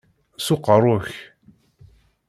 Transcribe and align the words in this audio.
S 0.37 0.47
uqeṛṛu-k! 0.55 1.07